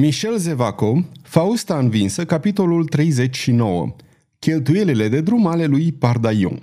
[0.00, 3.94] Michel Zevaco, Fausta învinsă, capitolul 39.
[4.38, 6.62] Cheltuielile de drum ale lui Pardaion.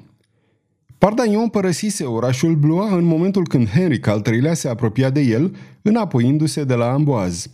[0.97, 6.63] Pardaion părăsise orașul Blois în momentul când Henric al III-lea se apropia de el, înapoiindu-se
[6.63, 7.47] de la Amboaz.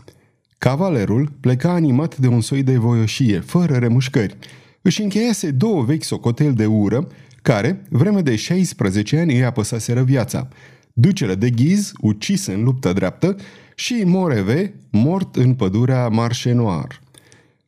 [0.57, 4.37] Cavalerul pleca animat de un soi de voioșie, fără remușcări.
[4.81, 7.07] Își încheiase două vechi socoteli de ură,
[7.41, 10.47] care, vreme de 16 ani, îi apăsaseră viața.
[10.93, 13.35] Ducele de Ghiz, ucis în luptă dreaptă,
[13.75, 17.01] și Moreve, mort în pădurea Marșenoar.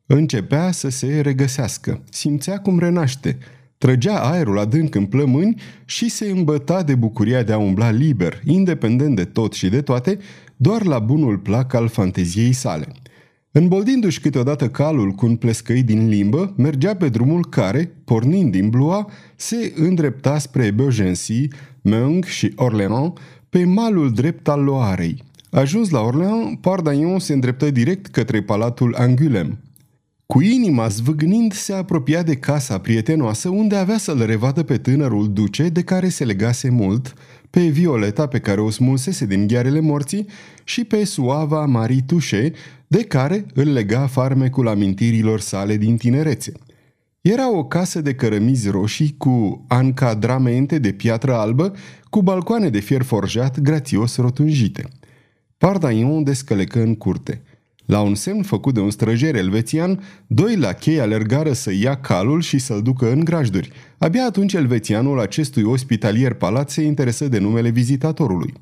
[0.06, 3.38] Începea să se regăsească, simțea cum renaște,
[3.78, 9.16] trăgea aerul adânc în plămâni și se îmbăta de bucuria de a umbla liber, independent
[9.16, 10.18] de tot și de toate,
[10.56, 12.86] doar la bunul plac al fanteziei sale.
[13.50, 19.04] Înboldindu-și câteodată calul cu un plescăi din limbă, mergea pe drumul care, pornind din Blois,
[19.36, 21.48] se îndrepta spre Beaugency,
[21.82, 23.12] Meung și Orléans,
[23.48, 29.58] pe malul drept al Loarei, Ajuns la Orleans, Pardaion se îndreptă direct către palatul Angulem.
[30.26, 35.68] Cu inima zvâgnind, se apropia de casa prietenoasă unde avea să-l revadă pe tânărul duce
[35.68, 37.14] de care se legase mult,
[37.50, 40.26] pe Violeta pe care o smulsese din ghearele morții
[40.64, 42.52] și pe suava Marie Touche
[42.86, 46.52] de care îl lega farmecul amintirilor sale din tinerețe.
[47.20, 51.72] Era o casă de cărămizi roșii cu ancadramente de piatră albă,
[52.10, 54.84] cu balcoane de fier forjat grațios rotunjite–
[55.66, 57.42] Pardaion descălecă în curte.
[57.84, 62.58] La un semn făcut de un străjer elvețian, doi lachei alergară să ia calul și
[62.58, 63.70] să-l ducă în grajduri.
[63.98, 68.52] Abia atunci elvețianul acestui ospitalier palat se interesă de numele vizitatorului.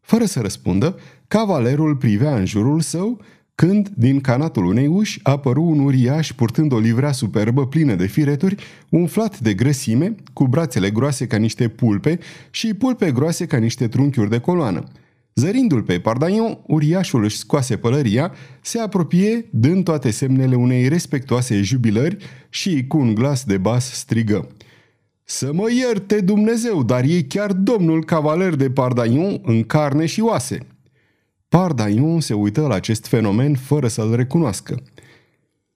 [0.00, 3.20] Fără să răspundă, cavalerul privea în jurul său
[3.54, 8.56] când, din canatul unei uși, apăru un uriaș purtând o livrea superbă plină de fireturi,
[8.88, 12.18] umflat de grăsime, cu brațele groase ca niște pulpe
[12.50, 14.84] și pulpe groase ca niște trunchiuri de coloană.
[15.38, 22.16] Zărindu-l pe Pardaion, uriașul își scoase pălăria, se apropie, dând toate semnele unei respectoase jubilări
[22.48, 24.48] și, cu un glas de bas, strigă.
[25.24, 30.58] Să mă ierte Dumnezeu, dar e chiar domnul cavaler de Pardaion în carne și oase.
[31.48, 34.82] Pardaion se uită la acest fenomen fără să-l recunoască.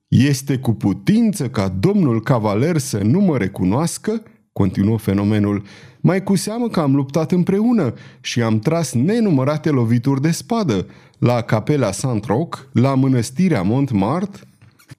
[0.08, 4.22] Este cu putință ca domnul cavaler să nu mă recunoască?
[4.52, 5.62] Continuă fenomenul.
[6.04, 10.86] Mai cu seamă că am luptat împreună și am tras nenumărate lovituri de spadă
[11.18, 14.42] la capela Saint-Roch, la mănăstirea Montmartre,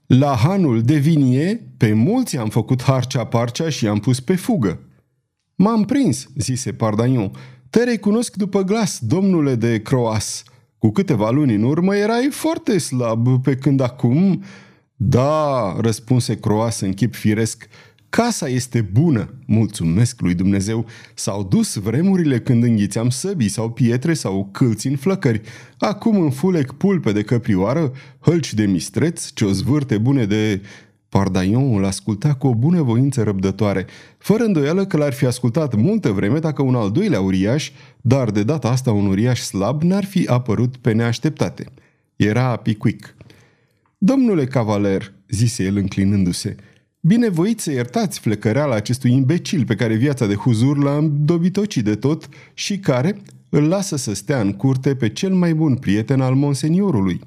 [0.05, 4.79] la hanul de vinie, pe mulți am făcut harcea-parcea și am pus pe fugă.
[5.55, 7.31] M-am prins, zise Pardagnon.
[7.69, 10.43] Te recunosc după glas, domnule de Croas.
[10.77, 14.43] Cu câteva luni în urmă erai foarte slab, pe când acum...
[14.95, 17.67] Da, răspunse Croas în chip firesc,
[18.15, 20.85] Casa este bună, mulțumesc lui Dumnezeu.
[21.13, 25.41] S-au dus vremurile când înghițeam săbii sau pietre sau câlți în flăcări.
[25.77, 30.61] Acum în fulec pulpe de căprioară, hălci de mistreț, ciozvârte bune de...
[31.09, 33.85] Pardaion îl asculta cu o bună voință răbdătoare,
[34.17, 38.43] fără îndoială că l-ar fi ascultat multă vreme dacă un al doilea uriaș, dar de
[38.43, 41.65] data asta un uriaș slab, n-ar fi apărut pe neașteptate.
[42.15, 43.15] Era Piquic.
[43.97, 46.55] Domnule cavaler, zise el înclinându-se,
[47.05, 52.29] Binevoit să iertați flecăreala acestui imbecil pe care viața de huzur l-a îndobitocit de tot
[52.53, 57.21] și care îl lasă să stea în curte pe cel mai bun prieten al monseniorului.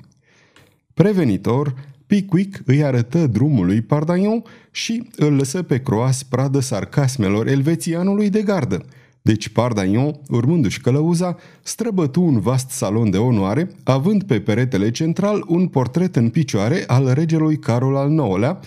[0.94, 1.74] Prevenitor,
[2.06, 8.42] Pickwick îi arătă drumul lui Pardagnon și îl lăsă pe croas pradă sarcasmelor elvețianului de
[8.42, 8.84] gardă.
[9.22, 15.66] Deci Pardagnon, urmându-și călăuza, străbătu un vast salon de onoare, având pe peretele central un
[15.66, 18.60] portret în picioare al regelui Carol al IX-lea,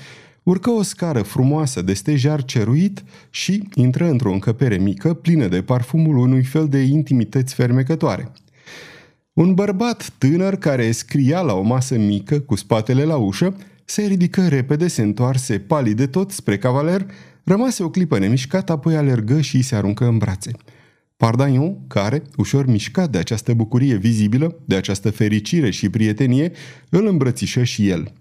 [0.44, 6.18] urcă o scară frumoasă de stejar ceruit și intră într-o încăpere mică, plină de parfumul
[6.18, 8.32] unui fel de intimități fermecătoare.
[9.34, 13.56] Un bărbat tânăr care scria la o masă mică, cu spatele la ușă,
[13.86, 17.06] se ridică repede, se întoarse palid de tot spre cavaler,
[17.44, 20.52] rămase o clipă nemișcat, apoi alergă și se aruncă în brațe.
[21.18, 26.52] Pardaion, care, ușor mișcat de această bucurie vizibilă, de această fericire și prietenie,
[26.90, 28.12] îl îmbrățișă și el–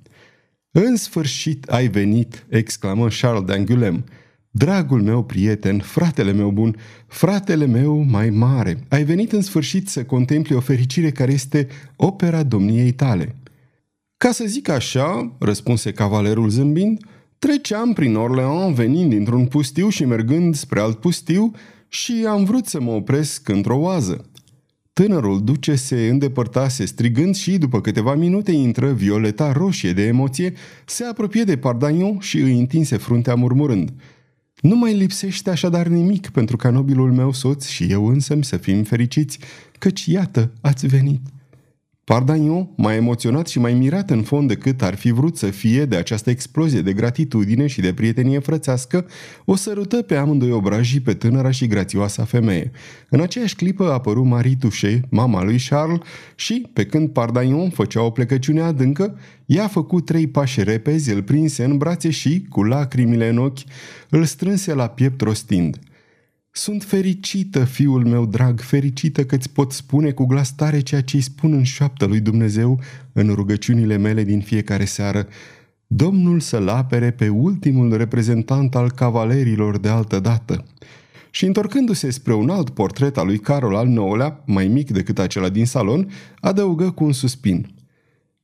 [0.70, 4.04] în sfârșit ai venit!" exclamă Charles d'Angulem.
[4.50, 6.76] Dragul meu prieten, fratele meu bun,
[7.06, 12.42] fratele meu mai mare, ai venit în sfârșit să contempli o fericire care este opera
[12.42, 13.36] domniei tale.
[14.16, 17.04] Ca să zic așa, răspunse cavalerul zâmbind,
[17.38, 21.50] treceam prin Orleans venind dintr-un pustiu și mergând spre alt pustiu
[21.88, 24.27] și am vrut să mă opresc într-o oază.
[24.98, 30.52] Tânărul duce se îndepărtase strigând și, după câteva minute, intră Violeta roșie de emoție,
[30.86, 33.92] se apropie de Pardagnon și îi întinse fruntea murmurând.
[34.60, 38.82] Nu mai lipsește așadar nimic pentru ca nobilul meu soț și eu însă să fim
[38.82, 39.38] fericiți,
[39.78, 41.20] căci iată, ați venit.
[42.08, 45.96] Pardagnon, mai emoționat și mai mirat în fond decât ar fi vrut să fie de
[45.96, 49.06] această explozie de gratitudine și de prietenie frățească,
[49.44, 52.70] o sărută pe amândoi obrajii pe tânăra și grațioasa femeie.
[53.08, 55.98] În aceeași clipă a apărut Marie Touché, mama lui Charles,
[56.34, 61.22] și, pe când Pardagnon făcea o plecăciune adâncă, ea a făcut trei pași repezi, îl
[61.22, 63.58] prinse în brațe și, cu lacrimile în ochi,
[64.08, 65.78] îl strânse la piept rostind–
[66.58, 71.22] sunt fericită, fiul meu drag, fericită că-ți pot spune cu glas tare ceea ce îi
[71.22, 72.80] spun în șoaptă lui Dumnezeu
[73.12, 75.26] în rugăciunile mele din fiecare seară.
[75.86, 80.64] Domnul să-l apere pe ultimul reprezentant al cavalerilor de altă dată.
[81.30, 85.48] Și întorcându-se spre un alt portret al lui Carol al IX-lea, mai mic decât acela
[85.48, 87.74] din salon, adăugă cu un suspin.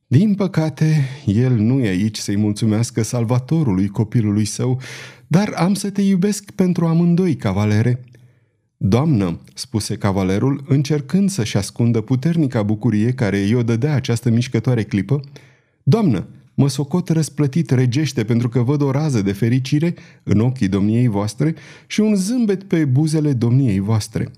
[0.07, 4.81] Din păcate, el nu e aici să-i mulțumească salvatorului copilului său,
[5.35, 8.03] dar am să te iubesc pentru amândoi, cavalere."
[8.77, 15.21] Doamnă, spuse cavalerul, încercând să-și ascundă puternica bucurie care i-o dădea această mișcătoare clipă,
[15.83, 19.93] Doamnă, mă socot răsplătit regește pentru că văd o rază de fericire
[20.23, 21.55] în ochii domniei voastre
[21.87, 24.31] și un zâmbet pe buzele domniei voastre.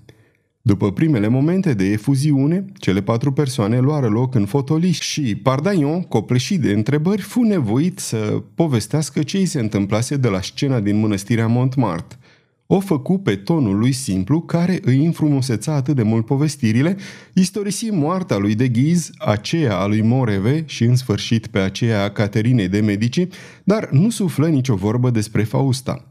[0.68, 6.60] După primele momente de efuziune, cele patru persoane luară loc în fotolii și Pardaion, copleșit
[6.60, 11.46] de întrebări, fu nevoit să povestească ce îi se întâmplase de la scena din mănăstirea
[11.46, 12.18] Montmartre.
[12.66, 16.96] O făcu pe tonul lui simplu, care îi înfrumuseța atât de mult povestirile,
[17.34, 22.10] istorisi moartea lui de Ghiz, aceea a lui Moreve și în sfârșit pe aceea a
[22.10, 23.26] Caterinei de Medici,
[23.64, 26.08] dar nu suflă nicio vorbă despre Fausta.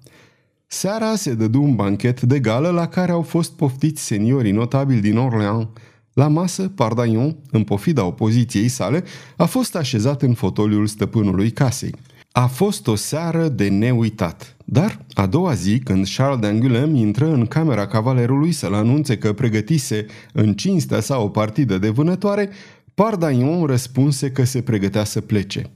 [0.69, 5.17] Seara se dădu un banchet de gală la care au fost poftiți seniorii notabili din
[5.17, 5.67] Orleans.
[6.13, 9.03] La masă, Pardagnon, în pofida opoziției sale,
[9.37, 11.95] a fost așezat în fotoliul stăpânului casei.
[12.31, 14.55] A fost o seară de neuitat.
[14.65, 20.05] Dar, a doua zi, când Charles d'Angoulême intră în camera cavalerului să-l anunțe că pregătise
[20.33, 22.49] în cinstea sa o partidă de vânătoare,
[22.93, 25.71] Pardagnon răspunse că se pregătea să plece.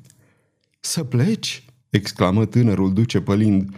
[0.79, 3.69] Să pleci?" exclamă tânărul duce pălind.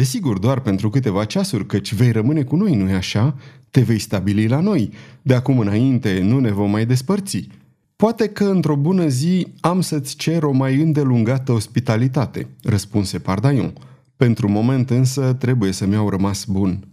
[0.00, 3.36] Desigur, doar pentru câteva ceasuri, căci vei rămâne cu noi, nu-i așa?
[3.70, 4.92] Te vei stabili la noi.
[5.22, 7.48] De acum înainte nu ne vom mai despărți.
[7.96, 13.72] Poate că într-o bună zi am să-ți cer o mai îndelungată ospitalitate, răspunse Pardaion.
[14.16, 16.88] Pentru moment însă trebuie să mi-au rămas bun.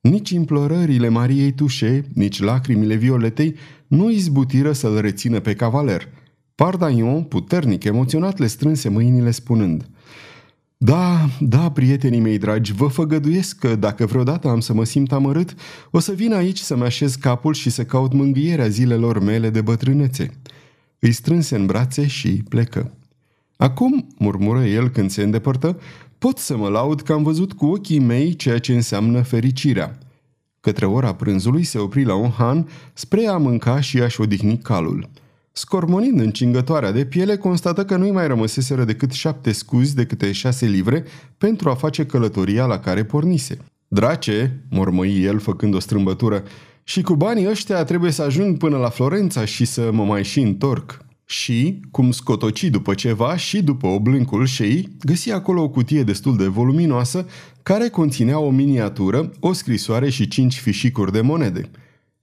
[0.00, 3.54] Nici implorările Mariei Tușe, nici lacrimile Violetei
[3.86, 6.08] nu izbutiră să-l rețină pe cavaler.
[6.54, 9.88] Pardaion, puternic emoționat, le strânse mâinile spunând–
[10.84, 15.54] da, da, prietenii mei dragi, vă făgăduiesc că dacă vreodată am să mă simt amărât,
[15.90, 20.30] o să vin aici să-mi așez capul și să caut mângâierea zilelor mele de bătrânețe.
[20.98, 22.92] Îi strânse în brațe și plecă.
[23.56, 25.80] Acum, murmură el când se îndepărtă,
[26.18, 29.98] pot să mă laud că am văzut cu ochii mei ceea ce înseamnă fericirea.
[30.60, 35.08] Către ora prânzului se opri la un han spre a mânca și a-și odihni calul.
[35.54, 40.66] Scormonind încingătoarea de piele, constată că nu-i mai rămăseseră decât șapte scuzi de câte șase
[40.66, 41.04] livre
[41.38, 43.56] pentru a face călătoria la care pornise.
[43.88, 46.42] Drace, mormăi el făcând o strâmbătură,
[46.84, 50.40] și cu banii ăștia trebuie să ajung până la Florența și să mă mai și
[50.40, 51.04] întorc.
[51.24, 56.46] Și, cum scotoci după ceva și după oblâncul șei, găsi acolo o cutie destul de
[56.46, 57.26] voluminoasă
[57.62, 61.70] care conținea o miniatură, o scrisoare și cinci fișicuri de monede–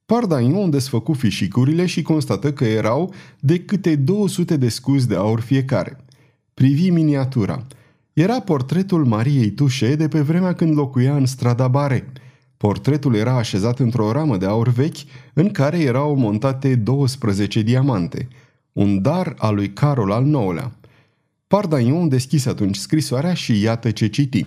[0.09, 6.05] Pardaion desfăcu fișicurile și constată că erau de câte 200 de scuzi de aur fiecare.
[6.53, 7.67] Privi miniatura.
[8.13, 12.11] Era portretul Mariei Tușe de pe vremea când locuia în strada Bare.
[12.57, 14.97] Portretul era așezat într-o ramă de aur vechi
[15.33, 18.27] în care erau montate 12 diamante.
[18.71, 20.71] Un dar al lui Carol al IX-lea.
[21.47, 24.45] Pardaion deschise atunci scrisoarea și iată ce citi.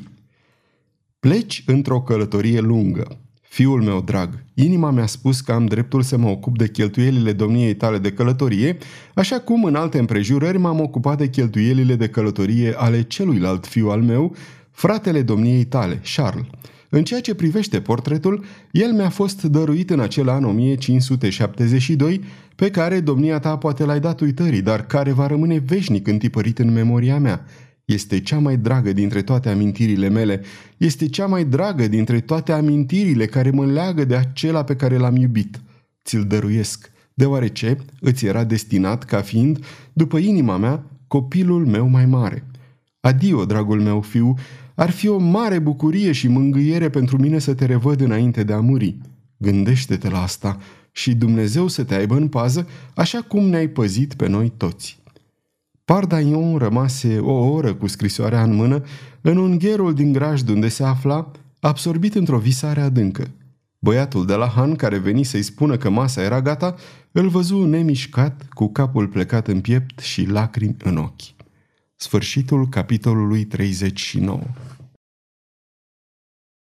[1.21, 3.17] Pleci într-o călătorie lungă.
[3.53, 7.75] Fiul meu drag, inima mi-a spus că am dreptul să mă ocup de cheltuielile domniei
[7.75, 8.77] tale de călătorie,
[9.15, 14.03] așa cum în alte împrejurări m-am ocupat de cheltuielile de călătorie ale celuilalt fiu al
[14.03, 14.35] meu,
[14.71, 16.45] fratele domniei tale, Charles.
[16.89, 22.21] În ceea ce privește portretul, el mi-a fost dăruit în acel an 1572,
[22.57, 26.73] pe care domnia ta poate l-ai dat uitării, dar care va rămâne veșnic întipărit în
[26.73, 27.45] memoria mea.
[27.93, 30.41] Este cea mai dragă dintre toate amintirile mele.
[30.77, 35.17] Este cea mai dragă dintre toate amintirile care mă leagă de acela pe care l-am
[35.17, 35.61] iubit.
[36.05, 42.47] Ți-l dăruiesc, deoarece îți era destinat ca fiind, după inima mea, copilul meu mai mare.
[43.01, 44.35] Adio, dragul meu fiu,
[44.75, 48.61] ar fi o mare bucurie și mângâiere pentru mine să te revăd înainte de a
[48.61, 48.99] muri.
[49.37, 50.59] Gândește-te la asta
[50.93, 55.02] și Dumnezeu să te aibă în pază așa cum ne-ai păzit pe noi toți.
[55.93, 58.83] Pardaion rămase o oră cu scrisoarea în mână
[59.21, 61.31] în ungherul din grajd unde se afla,
[61.61, 63.27] absorbit într-o visare adâncă.
[63.79, 66.75] Băiatul de la Han, care veni să-i spună că masa era gata,
[67.11, 71.35] îl văzu nemișcat, cu capul plecat în piept și lacrimi în ochi.
[71.97, 74.41] Sfârșitul capitolului 39